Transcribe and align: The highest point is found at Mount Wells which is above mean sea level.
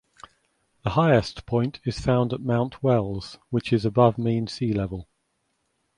The 0.83 0.89
highest 0.89 1.45
point 1.45 1.79
is 1.83 1.99
found 1.99 2.33
at 2.33 2.41
Mount 2.41 2.81
Wells 2.81 3.37
which 3.51 3.71
is 3.71 3.85
above 3.85 4.17
mean 4.17 4.47
sea 4.47 4.73
level. 4.73 5.07